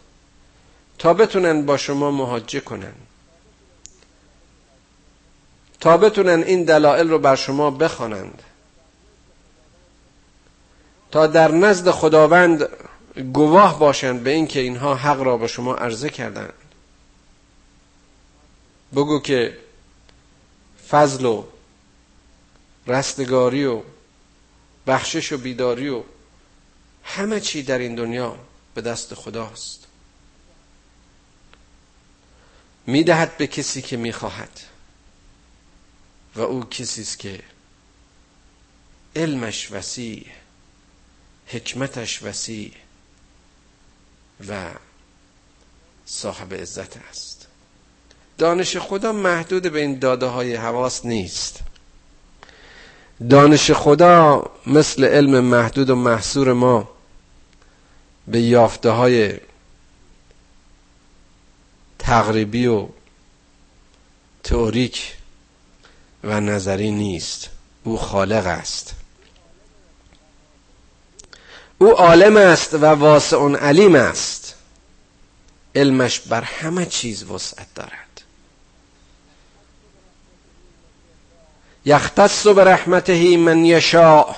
[0.98, 2.92] تا بتونن با شما مهاجه کنن.
[5.80, 8.42] تا بتونن این دلایل رو بر شما بخوانند.
[11.10, 12.68] تا در نزد خداوند
[13.32, 16.52] گواه باشند به اینکه اینها حق را به شما عرضه کردند.
[18.94, 19.58] بگو که
[20.91, 21.45] فضل و
[22.86, 23.82] رستگاری و
[24.86, 26.03] بخشش و بیداری و
[27.05, 28.39] همه چی در این دنیا
[28.74, 29.86] به دست خداست.
[32.86, 34.61] می‌دهد به کسی که می‌خواهد
[36.34, 37.43] و او کسی است که
[39.16, 40.26] علمش وسیع
[41.47, 42.72] حکمتش وسیع
[44.49, 44.74] و
[46.07, 47.38] صاحب عزت است.
[48.39, 51.61] دانش خدا محدود به این داده های حواس نیست.
[53.30, 56.89] دانش خدا مثل علم محدود و محصور ما
[58.28, 59.41] به یافته های
[61.99, 62.89] تقریبی و
[64.43, 65.16] تئوریک
[66.24, 67.51] و نظری نیست.
[67.84, 68.95] او خالق است.
[71.78, 74.55] او عالم است و واسع علیم است.
[75.74, 78.07] علمش بر همه چیز وسعت دارد.
[81.89, 84.36] یختص برحمته من یشاء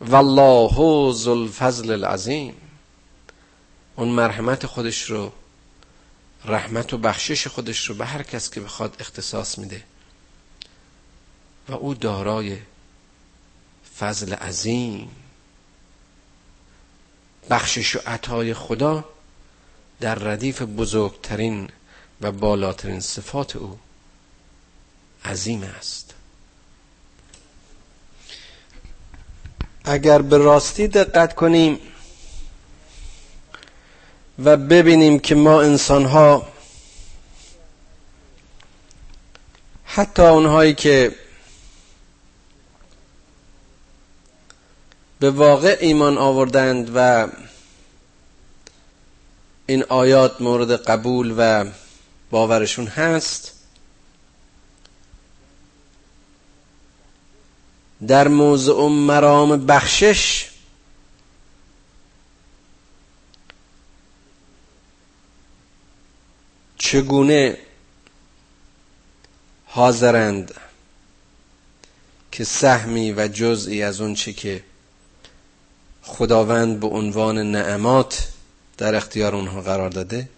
[0.00, 2.54] والله ذو الفضل العظیم.
[3.96, 5.32] اون مرحمت خودش رو
[6.44, 9.82] رحمت و بخشش خودش رو به هر کس که بخواد اختصاص میده.
[11.68, 12.58] و او دارای
[13.98, 15.10] فضل عظیم.
[17.50, 19.04] بخشش و عطای خدا
[20.00, 21.68] در ردیف بزرگترین
[22.20, 23.78] و بالاترین صفات او
[25.24, 26.11] عظیم است.
[29.84, 31.78] اگر به راستی دقت کنیم
[34.44, 36.48] و ببینیم که ما انسان ها
[39.84, 41.14] حتی اونهایی که
[45.20, 47.28] به واقع ایمان آوردند و
[49.66, 51.64] این آیات مورد قبول و
[52.30, 53.61] باورشون هست
[58.06, 60.48] در موضع مرام بخشش
[66.78, 67.58] چگونه
[69.66, 70.54] حاضرند
[72.32, 74.64] که سهمی و جزئی از اون چی که
[76.02, 78.28] خداوند به عنوان نعمات
[78.78, 80.28] در اختیار اونها قرار داده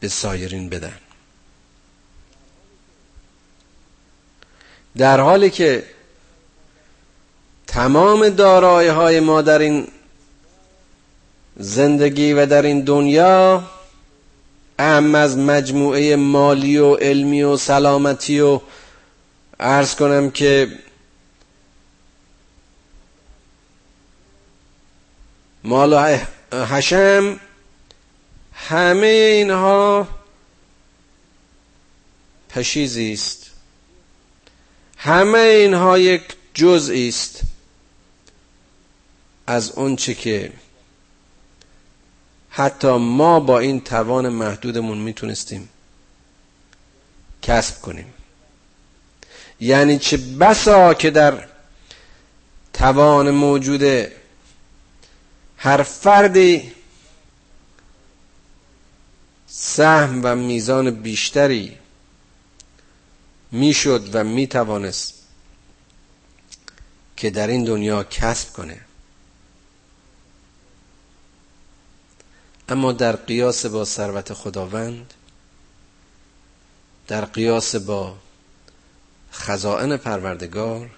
[0.00, 0.98] به سایرین بدن.
[4.96, 5.84] در حالی که
[7.66, 9.86] تمام دارایی های ما در این
[11.56, 13.62] زندگی و در این دنیا
[14.78, 18.60] اهم از مجموعه مالی و علمی و سلامتی و
[19.60, 20.68] عرض کنم که
[25.64, 26.18] مال و
[26.64, 27.40] حشم
[28.54, 30.08] همه اینها
[32.50, 33.41] پشیزی است.
[35.04, 36.22] همه اینها یک
[36.54, 37.40] جزئی است
[39.46, 40.52] از اونچه که
[42.50, 45.68] حتی ما با این توان محدودمون می‌تونستیم
[47.42, 48.14] کسب کنیم.
[49.60, 51.48] یعنی چه بسا که در
[52.72, 54.16] توان موجوده
[55.56, 56.72] هر فردی
[59.46, 61.78] سهم و میزان بیشتری
[63.52, 65.14] می‌شد و می‌توانست
[67.16, 68.80] که در این دنیا کسب کنه.
[72.68, 75.14] اما در قیاس با ثروت خداوند
[77.08, 78.16] در قیاس با
[79.32, 80.90] خزائن پروردگار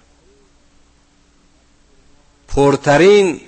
[2.47, 3.41] پرترین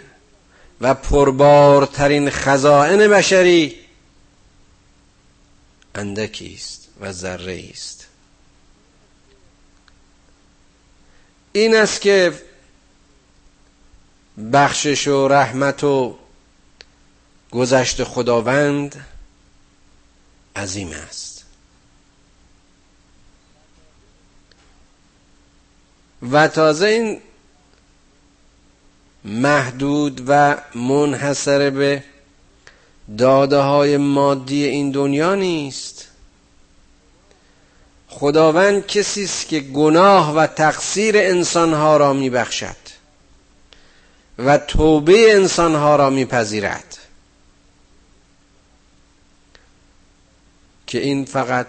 [0.81, 3.75] و پربارترین خزائن بشری
[5.95, 7.96] اندکی است و ذره است.
[11.57, 12.33] این است که
[14.53, 16.17] بخشش و رحمت و
[17.51, 19.05] گذشت خداوند
[20.55, 21.45] عظیم است.
[26.31, 27.21] و تازه این
[29.25, 32.03] محدود و منحصر به
[33.17, 36.06] داده های مادی این دنیا نیست.
[38.09, 42.75] خداوند کسی است که گناه و تقصیر انسانها را میبخشد
[44.37, 46.97] و توبه انسانها را میپذیرد.
[50.87, 51.67] که این فقط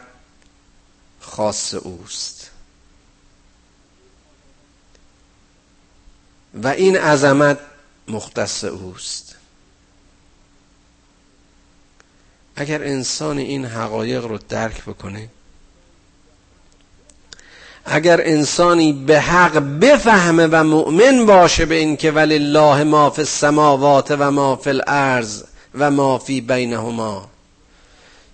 [1.20, 2.50] خاص اوست.
[6.62, 7.58] و این عظمت
[8.08, 9.34] مختص اوست.
[12.56, 15.28] اگر انسان این حقایق رو درک بکنه
[17.90, 23.20] اگر انسانی به حق بفهمه و مؤمن باشه به این که ولی الله ما فی
[23.22, 25.42] السماوات و ما فی الارض
[25.74, 27.28] و ما فی بینهما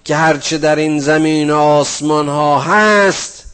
[0.04, 3.44] که هرچه در این زمین و آسمان ها هست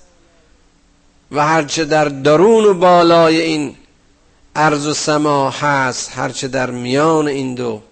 [1.32, 3.76] و هرچه در درون و بالای این
[4.56, 7.82] ارز و سما هست هرچه در میان این دو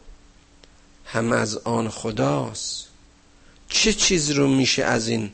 [1.04, 2.88] هم از آن خداست.
[3.68, 5.30] چه چیز رو میشه از این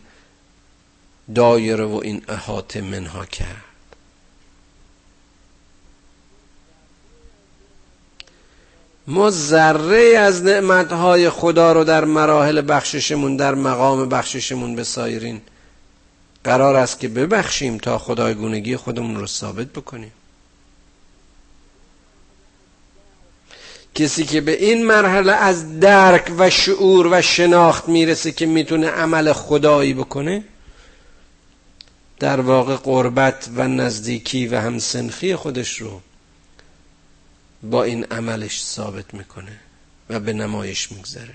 [1.34, 3.64] دایره و این احاطه منها کرد.
[9.06, 15.40] ما ذره از نعمتهای خدا رو در مراحل بخششمون در مقام بخششمون به سایرین
[16.44, 20.12] قرار است که ببخشیم تا خدای گونگی خودمون رو ثابت بکنیم.
[23.94, 29.32] کسی که به این مرحله از درک و شعور و شناخت می‌رسه که می‌تونه عمل
[29.32, 30.44] خدایی بکنه
[32.24, 36.00] در واقع قربت و نزدیکی و همسنخی خودش رو
[37.62, 39.60] با این عملش ثابت می‌کنه
[40.10, 41.34] و به نمایش میگذره.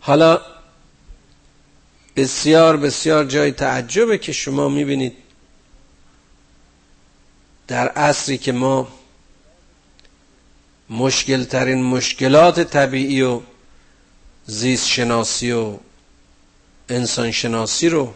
[0.00, 0.40] حالا
[2.16, 5.16] بسیار بسیار جای تعجبه که شما می‌بینید
[7.68, 8.88] در عصری که ما
[10.90, 13.40] مشکل ترین مشکلات طبیعی و
[14.46, 15.76] زیست شناسی و
[16.88, 18.14] انسان شناسی رو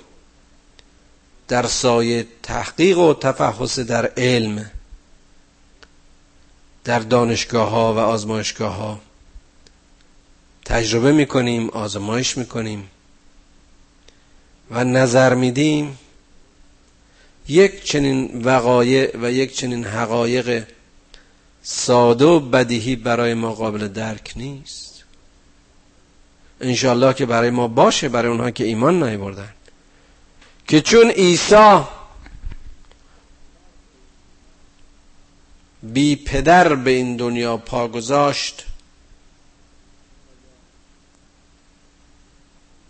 [1.48, 4.70] در سایه تحقیق و تفحص در علم
[6.84, 9.00] در دانشگاه ها و آزمایشگاه ها
[10.64, 12.90] تجربه می‌کنیم آزمایش می‌کنیم
[14.70, 15.98] و نظر میدیم
[17.48, 20.66] یک چنین وقایع و یک چنین حقایق
[21.62, 24.95] ساده و بدیهی برای ما قابل درک نیست.
[26.60, 29.52] انشالله که برای ما باشه برای اونها که ایمان بردن
[30.68, 31.80] که چون عیسی
[35.82, 38.66] بی پدر به این دنیا پا گذاشت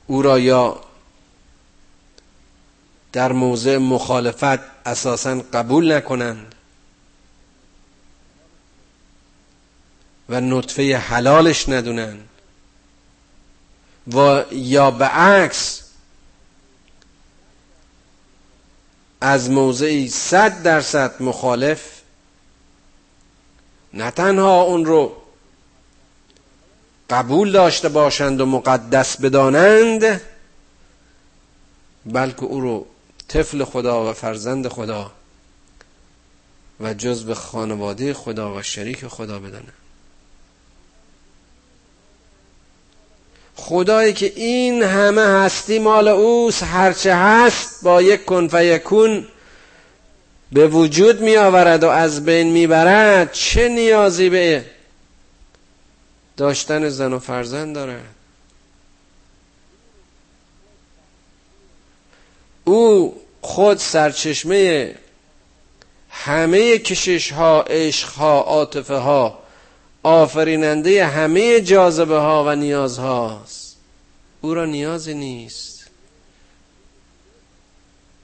[0.07, 0.81] او را یا
[3.13, 6.55] در موضع مخالفت اساسا قبول نکنند
[10.29, 12.29] و نطفه حلالش ندونند.
[14.15, 15.83] و یا به عکس
[19.21, 22.01] از موضعی صد درصد مخالف
[23.95, 25.17] نه تنها اون رو
[27.11, 30.21] قبول داشته باشند و مقدس بدانند
[32.07, 32.87] بلکه او رو
[33.29, 35.13] طفل خدا و فرزند خدا
[36.81, 39.86] و جزء خانواده خدا و شریک خدا بدانند.
[43.57, 49.27] خدایی که این همه هستی مال اوست هرچه هست با یک کن فیکون
[50.53, 54.65] به وجود می آورد و از بین می برد چه نیازی به
[56.37, 58.03] داشتن زن و فرزند دارد؟
[62.65, 64.95] او خود سرچشمه
[66.11, 69.39] همه کشش ها عشق ها عاطفه ها
[70.07, 73.77] آفریننده همه جاذبه ها و نیاز هاست.
[74.41, 75.87] او را نیازی نیست.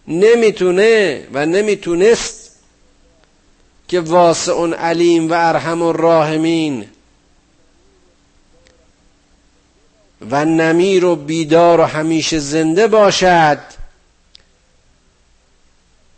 [0.08, 2.58] نمی‌تونه و نمی‌تونست
[3.88, 6.86] که واسع علیم و ارحم الراحمین
[10.30, 13.58] و نمیر و بیدار و همیشه زنده باشد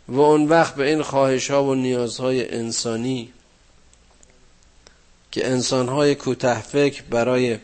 [0.07, 3.33] و اون وقت به این خواهش ها و نیازهای انسانی
[5.31, 7.59] که انسانهای کوته فکر برای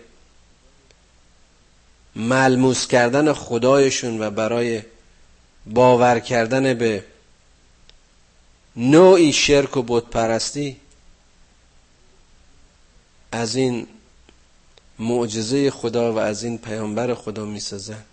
[2.16, 4.82] ملموس کردن خدایشون و برای
[5.66, 7.04] باور کردن به
[8.76, 10.78] نوعی شرک و بتپرستی
[13.32, 13.88] از این
[15.00, 18.04] معجزه خدا و از این پیامبر خدا می‌سازن.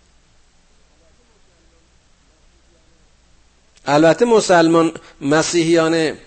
[3.85, 4.91] البته مسلمان
[5.21, 6.17] مسیحیان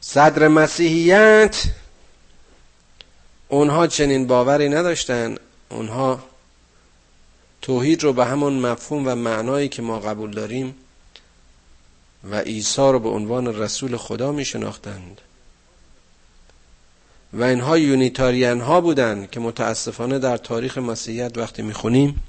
[0.00, 1.64] صدر مسیحیت.
[3.48, 5.36] اونها چنین باوری نداشتن.
[5.68, 6.22] اونها
[7.62, 10.74] توحید رو به همون مفهوم و معنایی که ما قبول داریم
[12.30, 15.20] و عیسی رو به عنوان رسول خدا می شناختند
[17.32, 22.22] و اینها یونیتاریان ها بودند که متاسفانه در تاریخ مسیحیت وقتی می خونیم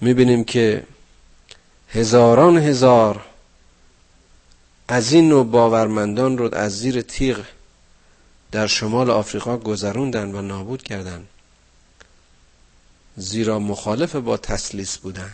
[0.00, 0.84] می بینیم که
[1.88, 3.24] هزاران هزار
[4.90, 7.44] از این نوع باورمندان رو از زیر تیغ
[8.52, 11.28] در شمال آفریقا گذروندن و نابود کردند
[13.16, 15.30] زیرا مخالف با تسلیس بودن.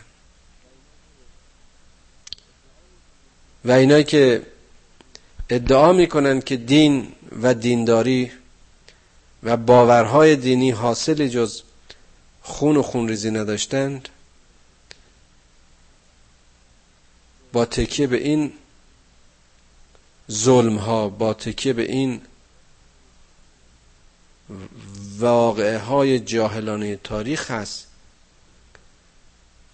[3.65, 4.47] و اینایی که
[5.51, 8.33] ادعا می‌کنند که دین و دینداری
[9.43, 11.63] و باورهای دینی حاصل جز
[12.43, 14.09] خون و خونریزی نداشتند
[17.53, 18.53] با تکیه به این
[20.31, 22.21] ظلم ها با تکیه به این
[25.19, 27.87] واقعه های جاهلانه تاریخ هست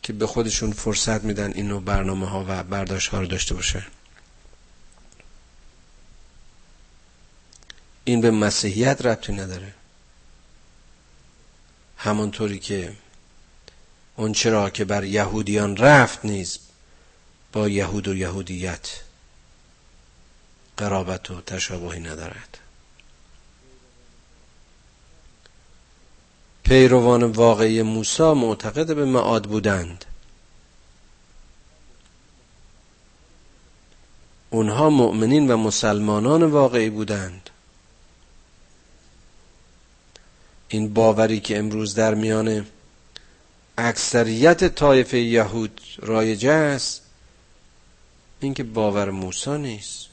[0.02, 3.86] که به خودشون فرصت میدن اینو برنامه ها و برداشت ها رو داشته باشه.
[8.04, 9.74] این به مسیحیت ربطی نداره.
[11.96, 12.92] همانطوری که
[14.16, 16.58] اون چرا که بر یهودیان رفت نیز
[17.52, 18.90] با یهود و یهودیت.
[20.76, 22.58] قرابت و تشابهی ندارد.
[26.62, 30.04] پیروان واقعی موسی معتقد به معاد بودند.
[34.50, 37.50] اونها مؤمنین و مسلمانان واقعی بودند.
[40.68, 42.66] این باوری که امروز در میان
[43.78, 47.02] اکثریت طایفه یهود رایج است
[48.40, 50.11] اینکه باور موسی نیست.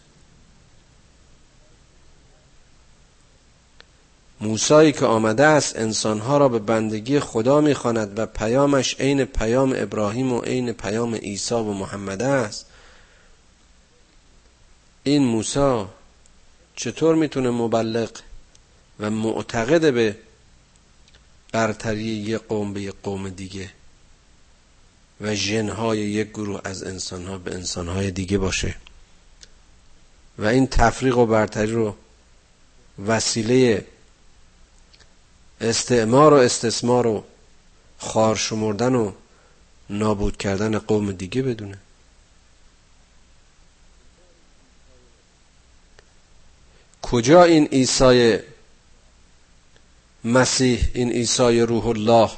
[4.41, 10.33] موسایی که آمده است انسانها را به بندگی خدا می‌خواند و پیامش عین پیام ابراهیم
[10.33, 12.65] و عین پیام عیسی و محمد است.
[15.03, 15.85] این موسی
[16.75, 18.09] چطور می‌تونه مبلغ
[18.99, 20.15] و معتقد به
[21.51, 23.69] برتری یک قوم به یک قوم دیگه
[25.21, 28.75] و ژنهای یک گروه از انسانها به انسانهای دیگه باشه؟
[30.37, 31.95] و این تفریق و برتری رو
[33.07, 33.85] وسیله
[35.61, 37.23] استعمار و استثمار و
[37.97, 39.11] خار شمردن و
[39.89, 41.77] نابود کردن قوم دیگه بدونه.
[47.01, 48.37] کجا این عیسی
[50.23, 52.29] مسیح این عیسی روح الله؟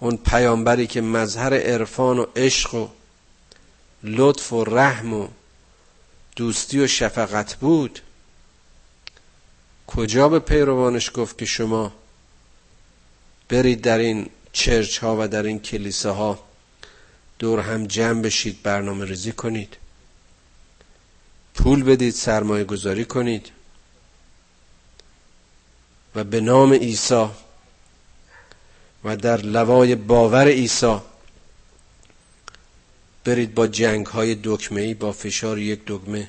[0.00, 2.88] اون پیامبری که مظهر عرفان و عشق و
[4.02, 5.28] لطف و رحم و
[6.36, 8.00] دوستی و شفقت بود.
[9.96, 11.92] کجا به پیروانش گفت که شما
[13.48, 16.38] برید در این چرچ ها و در این کلیسه ها
[17.38, 19.76] دور هم جمع بشید برنامه ریزی کنید.
[21.54, 23.50] پول بدید سرمایه گذاری کنید.
[26.14, 27.26] و به نام عیسی
[29.04, 30.98] و در لوای باور عیسی
[33.24, 36.28] برید با جنگ های دکمه ای با فشار یک دکمه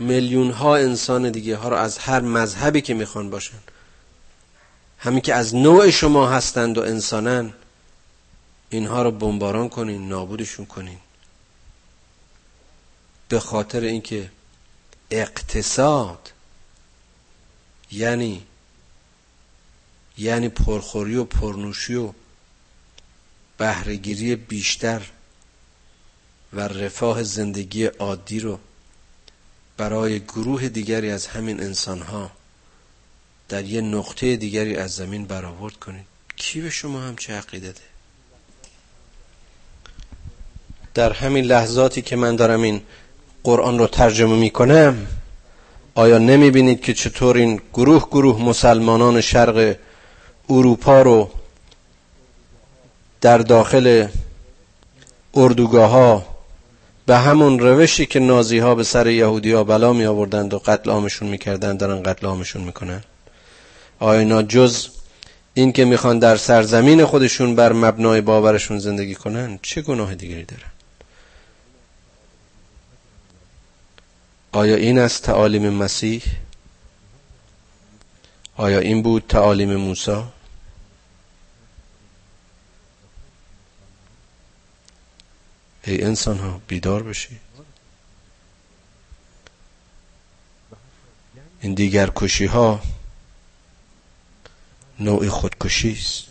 [0.00, 3.58] میلیون ها انسان دیگه ها رو از هر مذهبی که می‌خوان باشن.
[4.98, 7.52] همین که از نوع شما هستند و انسانن
[8.70, 10.98] اینها رو بمباران کنین نابودشون کنین.
[13.28, 14.30] به خاطر اینکه
[15.10, 16.32] اقتصاد
[17.92, 18.46] یعنی
[20.18, 22.12] یعنی پرخوری و پرنوشی و
[23.58, 25.02] بهرهگیری بیشتر
[26.52, 28.58] و رفاه زندگی عادی رو
[29.80, 32.30] برای گروه دیگری از همین انسان ها
[33.48, 36.04] در یه نقطه دیگری از زمین برآورد کنید.
[36.36, 37.80] کی به شما هم چه عقیده ده؟
[40.94, 42.82] در همین لحظاتی که من دارم این
[43.44, 45.06] قرآن رو ترجمه می کنم
[45.94, 49.76] آیا نمی بینید که چطور این گروه گروه مسلمانان شرق
[50.48, 51.30] اروپا رو
[53.20, 54.08] در داخل
[55.34, 56.29] اردوگاه ها
[57.10, 60.90] به همون روشی که نازی ها به سر یهودی ها بلا می آوردند و قتل
[60.90, 63.02] عامشون می‌کردند دارن قتل عامشون می‌کنن.
[63.98, 64.88] آیا اینا جز
[65.54, 70.70] این که می‌خوان در سرزمین خودشون بر مبنای باورشون زندگی کنن چه گناه دیگری دارن؟
[74.52, 76.22] آیا این است تعالیم مسیح؟
[78.56, 80.22] آیا این بود تعالیم موسی؟
[85.84, 87.40] ای انسان ها بیدار بشید
[91.60, 92.82] این دیگر کشی ها
[94.98, 96.29] نوع خودکشی است.